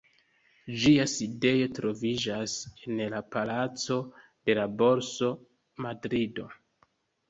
[0.83, 2.57] Ĝia sidejo troviĝas
[2.87, 5.35] en la Palaco de la Borso,
[5.89, 6.53] Madrido.